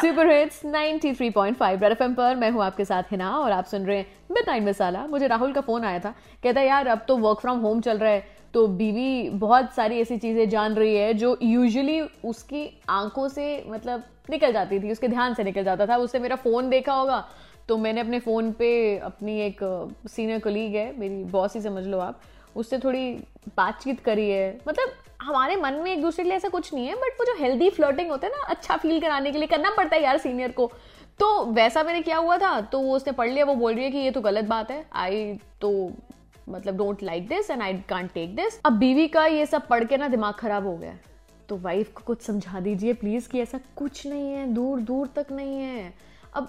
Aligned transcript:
Super 0.00 0.30
hits 0.30 0.60
93.5 0.64 1.82
red 1.82 1.92
FM 1.92 2.14
पर 2.14 2.36
मैं 2.36 2.50
हूँ 2.50 2.64
आपके 2.64 2.84
साथ 2.84 3.02
हिना 3.02 3.30
और 3.30 3.52
आप 3.52 3.64
सुन 3.64 3.86
रहे 3.86 3.96
हैं 3.96 4.06
मिडनाइट 4.30 4.62
मसाला 4.62 5.06
मुझे 5.06 5.26
राहुल 5.26 5.52
का 5.52 5.60
फ़ोन 5.60 5.84
आया 5.84 5.98
था। 5.98 6.14
कहता 6.42 6.60
है, 6.60 6.66
यार, 6.66 6.86
अब 6.86 7.04
तो 7.08 7.16
वर्क 7.16 7.40
फ्रॉम 7.40 7.58
होम 7.58 7.80
चल 7.80 7.98
रहा 7.98 8.10
है। 8.10 8.36
तो 8.54 8.66
बीवी 8.66 9.30
बहुत 9.30 9.74
सारी 9.74 10.00
ऐसी 10.00 10.16
चीज़ें 10.16 10.48
जान 10.48 10.74
रही 10.74 10.96
है 10.96 11.14
जो 11.14 11.38
यूजुअली 11.42 12.00
उसकी 12.00 12.82
आँखों 12.88 13.28
से 13.28 13.64
मतलब 13.68 14.02
निकल 14.30 14.52
जाती 14.52 14.80
थी, 14.80 14.92
उसके 14.92 15.08
ध्यान 15.08 15.34
से 15.34 15.44
निकल 15.44 15.64
जाता 15.64 15.86
था। 15.86 15.96
उससे 15.96 16.18
मेरा 16.18 16.36
फ़ोन 16.36 16.70
देखा 16.70 16.92
होगा 16.92 17.28
तो 17.68 17.76
मैंने 17.76 18.00
अपने 18.00 18.18
फ़ोन 18.20 18.50
पे 18.52 18.98
अपनी 18.98 19.40
एक 19.40 19.58
सीनियर 20.08 20.38
कलीग 20.38 20.74
है, 20.76 20.92
मेरी 20.98 21.22
बॉस 21.24 21.54
ही 21.54 21.60
समझ 21.62 21.84
लो 21.86 21.98
आप, 21.98 22.20
उससे 22.56 22.78
थोड़ी 22.78 23.10
बातचीत 23.56 24.00
करी 24.00 24.28
है। 24.30 24.58
मतलब 24.68 24.92
हमारे 25.22 25.56
मन 25.56 25.74
में 25.74 25.92
एक 25.92 26.02
दूसरे 26.02 26.24
के 26.24 26.28
लिए 26.28 26.36
ऐसा 26.36 26.48
कुछ 26.48 26.72
नहीं 26.74 26.86
है 26.86 26.94
बट 26.94 27.20
वो 27.20 27.24
जो 27.24 27.34
हेल्दी 27.38 27.70
फ्लर्टिंग 27.70 28.10
होता 28.10 28.26
है 28.26 28.32
ना 28.32 28.46
अच्छा 28.48 28.76
फील 28.76 29.00
कराने 29.00 29.32
के 29.32 29.38
लिए 29.38 29.46
करना 29.46 29.70
पड़ता 29.76 29.96
है 29.96 30.02
यार 30.02 30.18
सीनियर 30.18 30.52
को। 30.52 30.70
तो 31.20 31.44
वैसा 31.46 31.82
मैंने 31.82 32.02
क्या 32.02 32.16
हुआ 32.16 32.36
था 32.38 32.60
तो 32.62 32.80
वो 32.80 32.94
उसने 32.96 33.12
पढ़ 33.12 33.30
लिया, 33.30 33.44
वो 33.44 33.54
बोल 33.54 33.74
रही 33.74 33.84
है 33.84 33.90
कि 33.90 33.98
ये 33.98 34.10
तो 34.10 34.20
गलत 34.20 34.44
बात 34.44 34.70
है। 34.70 34.84
आई 34.94 35.34
तो 35.60 35.90
मतलब 36.48 36.76
don't 36.76 37.02
like 37.02 37.28
this 37.28 37.50
and 37.50 37.62
I 37.62 37.74
can't 37.88 38.12
take 38.12 38.34
this 38.36 38.60
अब 38.64 38.72
बीवी 38.72 39.06
का 39.08 39.24
ये 39.26 39.46
सब 39.46 39.66
पढ़ 39.68 39.84
के 39.84 39.96
ना 39.96 40.08
दिमाग 40.08 40.34
खराब 40.34 40.66
हो 40.66 40.76
गया। 40.76 40.96
तो 41.48 41.56
वाइफ 41.56 41.92
को 41.92 42.02
कुछ 42.06 42.22
समझा 42.22 42.60
दीजिए 42.60 42.92
प्लीज़ 42.94 43.28
कि 43.28 43.40
ऐसा 43.40 43.60
कुछ 43.76 44.06
नहीं 44.06 44.30
है 44.30 44.46
दूर 44.46 44.80
दूर 44.80 45.06
तक 45.16 45.32
नहीं 45.32 45.56
है। 45.56 45.92
अब 46.34 46.48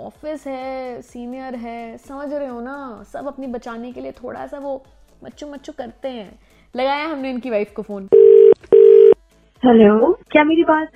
ऑफ़िस 0.00 0.46
है 0.46 1.00
सीनियर 1.02 1.54
है 1.54 1.96
समझ 1.98 2.32
रहे 2.32 2.48
हो 2.48 2.60
ना? 2.60 3.02
सब 3.12 3.26
अपनी 3.26 3.46
बचाने 3.46 3.92
के 3.92 4.00
लिए 4.00 4.12
थोड़ा 4.12 4.46
सा 4.46 4.58
वो 4.58 4.82
मच्छू 5.24 5.46
मच्छू 5.46 5.72
करते 5.78 6.08
हैं। 6.08 6.30
लगाया 6.74 7.04
हमने 7.06 7.30
इनकी 7.30 7.50
वाइफ 7.50 7.72
को 7.76 7.82
फ़ोन 7.82 8.08
हेलो 9.62 10.12
क्या 10.30 10.44
मेरी 10.44 10.64
बात 10.64 10.88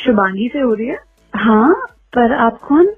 शुभांगी 0.00 0.48
से 0.52 0.58
हो 0.58 0.74
रही 0.74 0.86
है? 0.86 0.98
हाँ 1.32 1.72
पर 2.16 2.32
आप 2.34 2.60
कौन? 2.68 2.94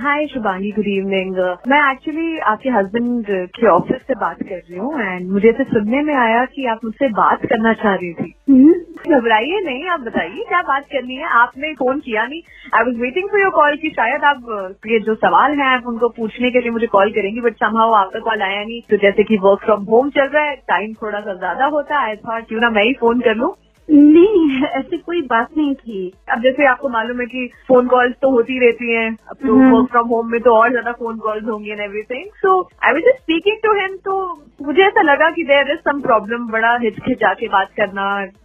हाय 0.00 0.26
शुभानी 0.26 0.70
गुड 0.70 0.86
इवनिंग 0.88 1.36
मैं 1.68 1.80
एक्चुअली 1.92 2.38
आपके 2.38 2.70
हस्बैंड 2.70 3.26
के 3.56 3.66
ऑफ़िस 3.68 4.02
से 4.06 4.14
बात 4.14 4.42
कर 4.42 4.56
रही 4.56 4.78
हूँ 4.78 5.00
एंड 5.00 5.30
मुझे 5.30 5.48
ऐसे 5.48 5.64
सुनने 5.64 6.02
में 6.02 6.14
आया 6.14 6.44
कि 6.44 6.66
आप 6.66 6.84
मुझसे 6.84 7.08
बात 7.08 7.46
करना 7.46 7.72
चाह 7.72 7.94
रही 7.94 8.12
थी। 8.14 8.34
हम्म। 8.50 8.74
घबराइए 9.08 9.60
नहीं, 9.60 9.86
आप 9.88 10.00
बताइए 10.00 10.44
क्या 10.48 10.60
बात 10.62 10.84
करनी 10.92 11.14
है? 11.14 11.24
आपने 11.24 11.72
फ़ोन 11.74 12.00
किया 12.00 12.26
नहीं। 12.26 12.40
I 12.74 12.84
was 12.84 13.00
waiting 13.00 13.28
for 13.28 13.40
your 13.40 13.50
call 13.50 13.76
की 13.76 13.88
शायद 13.88 14.24
आप 14.24 14.78
ये 14.86 15.00
जो 15.00 15.14
सवाल 15.14 15.50
है, 15.52 15.74
आप 15.76 15.86
उनको 15.86 16.08
पूछने 16.08 16.50
के 16.50 16.60
लिए 16.60 16.70
मुझे 16.70 16.86
कॉल 16.86 17.10
करेंगी 17.10 17.40
बट 17.40 17.54
समहाउ 17.54 17.92
आपका 17.92 18.20
कॉल 18.20 18.42
आया 18.42 18.62
नहीं। 18.64 18.80
तो 18.90 18.96
जैसे 18.96 19.24
कि 19.24 19.36
वर्क 19.36 19.64
फ्रॉम 19.64 19.82
होम 19.84 20.10
चल 20.10 20.26
रहा 20.26 20.44
है 20.44 20.56
टाइम 20.56 20.94
थोड़ा 20.94 21.20
सा 21.20 21.34
ज़्यादा 21.34 21.66
होता 21.66 21.98
है 21.98 22.08
आई 22.08 22.16
थॉट 22.16 22.48
क्यों 22.48 22.60
ना 22.60 22.70
मैं 22.70 22.84
ही 22.84 22.92
फ़ोन 22.92 23.20
कर 23.20 23.34
लूँ? 23.34 23.54
नहीं 23.88 24.51
ऐसी 24.78 24.96
कोई 24.98 25.20
बात 25.26 25.48
नहीं 25.56 25.74
थी। 25.74 26.12
अब 26.32 26.42
जैसे 26.42 26.66
आपको 26.66 26.88
मालूम 26.88 27.20
है 27.20 27.26
कि 27.26 27.46
फ़ोन 27.68 27.86
कॉल्स 27.88 28.14
तो 28.22 28.30
होती 28.30 28.58
रहती 28.58 28.92
हैं। 28.92 29.08
अब 29.30 29.36
तो 29.36 29.54
वर्क 29.54 29.90
फ्रॉम 29.90 30.08
होम 30.08 30.30
में 30.32 30.40
तो 30.40 30.54
और 30.56 30.70
ज़्यादा 30.70 30.92
फ़ोन 30.92 31.18
कॉल्स 31.18 31.44
होंगी 31.48 31.70
and 31.70 31.80
everything 31.80 32.28
so 32.42 32.60
I 32.84 32.92
was 32.92 33.02
just 33.02 33.22
speaking 33.22 33.56
to 33.64 33.72
him 33.80 33.96
तो 34.04 34.16
मुझे 34.62 34.82
ऐसा 34.82 35.02
लगा 35.02 35.30
कि 35.30 35.44
देयर 35.44 35.70
इज़ 35.72 35.78
सम 35.80 36.00
प्रॉब्लम 36.00 36.46
बड़ा 36.50 36.76
हिचकिचा 36.82 37.32
के 37.34 37.48
बात 37.48 37.70
करना 37.76 38.04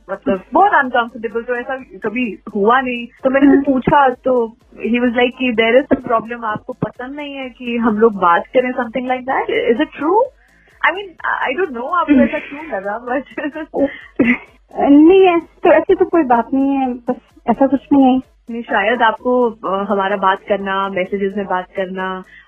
मतलब 0.10 0.44
बहुत 0.54 0.74
अनकंफर्टेबल 0.76 1.42
तो 1.44 1.56
ऐसा 1.56 1.76
कभी 2.04 2.26
हुआ 2.56 2.80
नहीं। 2.82 3.06
तो 3.24 3.30
मैंने 3.30 3.48
हम्म। 3.48 3.62
पूछा 3.64 4.08
तो 4.26 4.34
ही 4.82 5.00
वॉज़ 5.00 5.16
लाइक 5.16 5.36
कि 5.40 5.52
देर 5.54 5.78
इज़ 5.78 5.86
सम 5.94 6.02
प्रॉब्लम 6.04 6.46
आपको 6.46 6.74
पसंद 6.86 7.16
नहीं 7.16 7.34
है 7.36 7.50
कि 7.52 7.78
हम 7.86 8.00
लोग 8.00 8.20
बात 8.22 8.48
करें 8.54 8.72
something 8.74 9.08
like 9.08 9.26
that 9.26 9.50
is 9.62 9.82
it 9.82 9.96
true 9.98 10.22
I 10.82 10.96
mean 10.96 11.16
I 11.28 11.54
don't 11.54 11.72
know 11.72 11.88
आपको 12.00 12.22
ऐसा 12.24 12.40
क्यों 12.40 12.66
लगा 12.68 12.98
बट 13.08 14.46
नहीं 14.72 15.22
तो 15.64 15.72
ऐसी 15.72 15.96
तो 15.96 16.06
कोई 16.06 16.24
बात 16.24 16.54
नहीं 16.54 16.78
है 16.78 16.94
बस 16.94 17.16
ऐसा 17.50 17.68
कुछ 17.68 17.88
नहीं 17.94 18.04
है। 18.06 18.20
नहीं, 18.50 18.62
शायद 18.64 19.02
आपको 19.02 19.32
हमारा 19.86 20.18
बात 20.18 20.42
करना 20.50 20.74
मैसेजेस 20.90 21.34
में 21.38 21.46
बात 21.46 21.66
करना, 21.76 22.06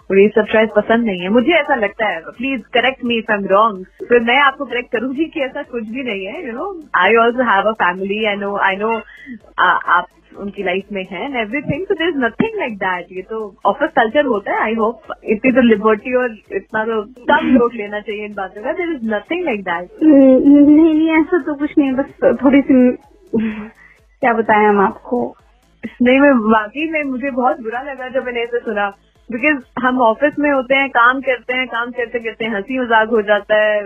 और 0.10 0.20
ये 0.20 0.28
सब 0.36 0.46
शायद 0.52 0.70
पसंद 0.76 1.06
नहीं 1.06 1.22
है। 1.22 1.30
मुझे 1.30 1.52
ऐसा 1.54 1.76
लगता 1.76 2.08
है 2.10 2.20
please 2.38 2.62
correct 2.74 3.04
me 3.06 3.18
if 3.18 3.32
I 3.32 3.38
am 3.38 3.46
wrong 3.48 3.86
फिर 4.10 4.20
मैं 4.20 4.38
आपको 4.42 4.66
करेक्ट 4.66 4.92
करूँगी 4.92 5.26
कि 5.34 5.42
ऐसा 5.42 5.64
कुछ 5.64 5.88
भी 5.88 6.04
नहीं 6.04 6.26
है 6.26 6.46
you 6.46 6.54
know 6.54 6.70
I 6.98 7.16
also 7.24 7.44
have 7.50 7.68
a 7.70 7.72
family 7.82 8.24
I 8.26 8.36
know 8.36 8.56
I 8.68 8.76
know 8.76 8.92
आप 9.98 10.08
उनकी 10.38 10.64
लाइफ 10.64 10.92
में 10.92 11.04
है 11.12 11.24
and 11.26 11.36
everything 11.36 11.86
so 11.86 11.94
there 11.94 12.08
is 12.08 12.18
nothing 12.18 12.58
like 12.60 12.78
that 12.78 13.12
ये 13.12 13.22
तो 13.30 13.42
ऑफ़िस 13.66 13.92
कल्चर 13.96 14.26
होता 14.26 14.54
है 14.54 14.62
आई 14.64 14.76
होप 14.76 15.14
इतनी 15.26 15.52
तो 15.52 15.62
लिबर्टी 15.62 16.16
और 16.16 16.38
इतना 16.56 16.84
तो 16.86 17.02
कम 17.32 17.48
लोग 17.58 17.74
लेना 17.74 18.00
चाहिए 18.00 18.26
इन 18.26 18.34
बातों 18.34 18.64
का 18.64 18.72
there 18.72 18.94
is 18.94 19.06
nothing 19.14 19.44
like 19.46 19.64
that 19.64 20.04
नहीं 20.04 21.10
ऐसा 21.20 21.42
तो 21.46 21.56
कुछ 21.56 21.78
नहीं 21.78 21.92
बस 21.94 22.38
थोड़ी 22.44 22.62
सी, 22.62 22.92
क्या 23.34 24.34
बताएँ 24.34 24.66
हम 24.66 24.80
आपको? 24.80 25.24
नहीं 25.84 26.20
मैं 26.20 26.32
वाकई 26.52 26.90
में 26.92 27.04
मुझे 27.04 27.30
बहुत 27.32 27.62
बुरा 27.62 27.82
लगा 27.82 28.08
जब 28.10 28.26
मैंने 28.26 28.42
ऐसे 28.44 28.60
सुना। 28.60 28.90
बिकॉज़ 29.30 29.64
हम 29.86 30.02
ऑफ़िस 30.02 30.40
में 30.40 30.52
होते 30.52 30.76
हैं 30.76 30.90
काम 30.90 31.22
करते 31.22 31.54
हैं 31.54 31.68
काम 31.70 31.92
करते 31.92 32.20
करते 32.20 32.46
हँसी 32.48 32.80
मज़ाक 32.80 33.10
हो 33.10 33.22
जाता 33.22 33.56
है। 33.56 33.82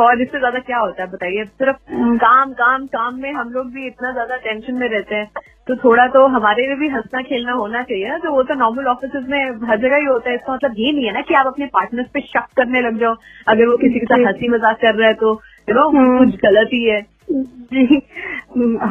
और 0.00 0.20
इससे 0.22 0.38
ज़्यादा 0.38 0.58
क्या 0.60 0.78
होता 0.78 1.02
है 1.02 1.10
बताइए? 1.10 1.44
सिर्फ़ 1.44 1.76
काम 2.18 2.52
काम 2.52 2.86
काम 2.88 3.20
में 3.20 3.32
हम 3.32 3.50
लोग 3.50 3.66
भी 3.72 3.86
इतना 3.86 4.10
ज़्यादा 4.12 4.36
टेंशन 4.36 4.74
में 4.74 4.88
रहते 4.88 5.14
हैं। 5.14 5.30
तो 5.68 5.74
थोड़ा 5.76 6.06
तो 6.08 6.26
हमारे 6.26 6.66
लिए 6.66 6.76
भी 6.76 6.88
हंसना 6.88 7.20
खेलना 7.22 7.52
होना 7.52 7.82
चाहिए 7.82 8.08
ना 8.08 8.16
तो 8.18 8.32
वो 8.32 8.42
तो 8.42 8.54
नॉर्मल 8.54 8.86
ऑफ़िस 8.86 9.10
में 9.28 9.68
हर 9.68 9.78
जगह 9.78 9.96
ही 9.96 10.04
होता 10.04 10.30
है। 10.30 10.34
इसका 10.36 10.54
मतलब 10.54 10.74
ये 10.78 10.92
नहीं 10.92 11.06
है 11.06 11.12
ना 11.14 11.20
कि 11.20 11.34
आप 11.34 11.46
अपने 11.46 11.66
पार्टनर्स 11.74 12.08
पे 12.14 12.20
शक 12.22 12.46
करने 12.56 12.80
लग 12.80 12.98
जाओ। 13.00 13.14
अगर 13.48 13.66
वो 13.66 13.76
किसी 13.76 13.98
के 13.98 14.06
साथ 14.06 14.26
हँसी 14.26 14.48
मज़ाक 14.48 14.76
कर 14.82 14.94
रहा 14.94 15.08
है 15.08 15.14
तो 15.14 15.32
यू 15.68 15.74
नो 15.74 15.88
कुछ 16.18 16.34
गलत 16.42 16.70
ही 16.72 16.84
है। 16.84 17.00
जी 17.32 18.00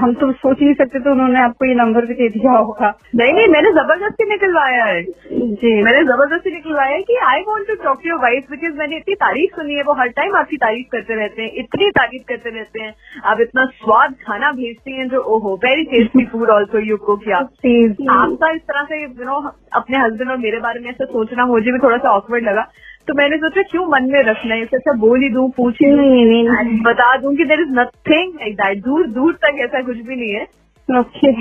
हम 0.02 0.14
तो 0.20 0.32
सोच 0.32 0.62
नहीं 0.62 0.74
सकते 0.74 1.00
तो 1.00 1.12
उन्होंने 1.12 1.40
आपको 1.40 1.66
ये 1.66 1.74
नंबर 1.76 2.06
भी 2.06 2.14
दे 2.14 2.28
दिया 2.30 2.52
होगा। 2.52 2.90
नहीं 3.16 3.34
नहीं 3.34 3.48
मैंने 3.48 3.72
ज़बरदस्ती 3.72 4.26
निकलवाया 4.30 4.84
है। 4.86 5.02
जी। 5.04 5.72
मैंने 5.84 6.04
ज़बरदस्ती 6.04 6.52
निकलवाया 6.52 6.96
है 6.96 7.02
कि 7.02 7.18
I 7.26 7.42
want 7.48 7.68
to 7.68 7.76
talk 7.84 8.00
to 8.04 8.10
your 8.10 8.20
wife 8.20 8.52
because 8.52 8.78
मैंने 8.80 8.98
इतनी 8.98 9.16
तारीफ़ 9.16 9.56
सुनी 9.56 9.76
है 9.76 9.84
वो 9.84 9.94
हर 9.94 10.08
टाइम 10.20 10.36
आपकी 10.38 10.58
तारीफ़ 10.58 10.88
करते 10.92 11.16
रहते 11.16 11.42
हैं 11.42 11.52
इतनी 11.56 11.90
तारीफ़ 11.92 12.24
करते 12.28 12.50
रहते 12.50 12.84
हैं। 12.84 12.94
आप 13.26 13.42
इतना 13.42 13.66
स्वाद 13.76 14.16
खाना 14.22 14.52
भेजती 14.52 14.98
हैं 14.98 15.08
जो 15.10 15.22
ओहो 15.36 15.56
very 15.66 15.84
tasty 15.92 16.26
food 16.26 16.50
also 16.50 16.80
you 16.80 16.98
को 17.06 17.16
क्या 17.26 17.38
आपका 17.38 18.52
इस 18.52 18.62
तरह 18.62 18.84
से 18.84 19.02
यू 19.04 19.26
नो 19.26 19.42
अपने 19.76 19.98
हस्बैंड 19.98 20.32
और 20.32 20.38
मेरे 20.38 20.60
बारे 20.60 20.80
में 20.80 20.90
ऐसा 20.90 21.06
सोचना 21.08 21.46
मुझे 21.46 21.72
भी 21.72 21.80
थोड़ा 21.80 21.98
सा 21.98 22.10
ऑकवर्ड 22.12 22.44
लगा। 22.44 22.70
तो 23.10 23.14
मैंने 23.18 23.38
सोचा 23.38 23.62
क्यों 23.70 23.86
मन 23.92 24.10
में 24.12 24.22
रखना 24.24 24.56
है? 24.56 24.66
अच्छा 24.74 24.94
बोल 25.00 25.22
ही 25.22 25.30
दू 25.34 25.48
पूछ 25.58 25.78
ही 25.82 25.88
नहीं, 25.92 26.26
नहीं, 26.26 26.44
नहीं, 26.48 26.80
बता 26.84 27.16
दूँ 27.22 27.36
कि 27.36 27.46
there 27.52 27.62
is 27.62 27.70
nothing 27.80 28.34
like 28.36 28.56
that 28.56 28.84
दूर 28.86 29.08
दूर 29.12 29.34
तक 29.46 29.62
ऐसा 29.64 29.82
कुछ 29.86 29.98
भी 30.08 30.16
नहीं 30.16 30.34
है। 30.34 30.48
Okay 30.90 31.32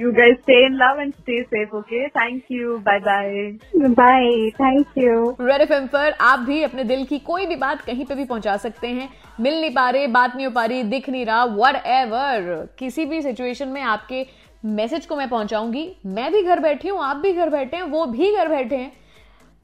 you 0.00 0.12
guys 0.12 0.38
stay 0.38 0.56
in 0.64 0.74
love 0.80 0.98
and 1.02 1.14
stay 1.18 1.36
safe 1.50 1.74
okay? 1.74 2.00
Thank 2.16 2.50
you. 2.54 2.78
Bye 2.88 2.98
bye. 3.06 3.42
Bye. 3.98 4.32
Thank 4.58 4.96
you. 5.02 5.16
Red 5.40 5.60
FM 5.60 5.86
पर 5.86 6.14
आप 6.20 6.38
भी 6.46 6.62
अपने 6.62 6.84
दिल 6.84 7.04
की 7.04 7.18
कोई 7.28 7.46
भी 7.46 7.56
बात 7.56 7.80
कहीं 7.80 8.04
पे 8.04 8.14
भी 8.14 8.24
पहुँचा 8.24 8.56
सकते 8.64 8.88
हैं। 8.88 9.08
मिल 9.40 9.60
नहीं 9.60 9.74
पा 9.74 9.88
रहे 9.90 10.06
बात 10.16 10.36
नहीं 10.36 10.46
हो 10.46 10.52
पा 10.52 10.64
रही 10.64 10.82
दिख 10.94 11.08
नहीं 11.10 11.26
रहा 11.26 11.44
वट 11.44 11.82
एवर 11.96 12.66
किसी 12.78 13.04
भी 13.04 13.20
सिचुएशन 13.22 13.68
में 13.68 13.80
आपके 13.82 14.24
मैसेज 14.72 15.06
को 15.06 15.16
मैं 15.16 15.28
पहुंचाऊँगी। 15.28 15.86
मैं 16.06 16.32
भी 16.32 16.42
घर 16.42 16.60
बैठी 16.60 16.88
हूँ 16.88 17.02
आप 17.04 17.16
भी 17.16 17.32
घर 17.32 17.50
बैठे 17.50 17.76
हैं 17.76 17.84
वो 17.92 18.06
भी 18.06 18.34
घर 18.36 18.48
बैठे 18.48 18.76
हैं। 18.76 18.92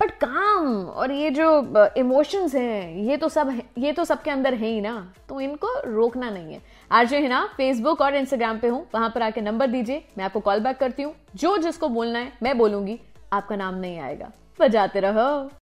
बट 0.00 0.10
काम 0.14 0.84
और 0.86 1.12
ये 1.12 1.30
जो 1.30 1.86
इमोशंस 1.96 2.54
हैं, 2.54 2.96
ये 2.96 3.16
तो 3.16 3.28
सब 3.28 3.60
ये 3.78 3.92
तो 3.92 4.04
सबके 4.04 4.30
अंदर 4.30 4.54
है 4.54 4.66
ही 4.66 4.80
ना। 4.80 5.12
तो 5.28 5.40
इनको 5.40 5.68
रोकना 5.86 6.30
नहीं 6.30 6.52
है। 6.54 6.60
आज 6.90 7.14
है 7.14 7.28
ना 7.28 7.44
फेसबुक 7.56 8.00
और 8.00 8.14
इंस्टाग्राम 8.14 8.58
पे 8.58 8.68
हूँ, 8.68 8.86
वहाँ 8.94 9.10
पर 9.14 9.22
आके 9.22 9.40
नंबर 9.40 9.66
दीजिए, 9.66 10.04
मैं 10.18 10.24
आपको 10.24 10.40
कॉल 10.40 10.60
बैक 10.60 10.78
करती 10.78 11.02
हूँ। 11.02 11.14
जो 11.36 11.56
जिसको 11.58 11.88
बोलना 11.88 12.18
है, 12.18 12.32
मैं 12.42 12.56
बोलूँगी, 12.58 12.98
आपका 13.32 13.56
नाम 13.56 13.74
नहीं 13.74 13.98
आएगा। 13.98 14.30
बजाते 14.60 15.00
रहो। 15.00 15.50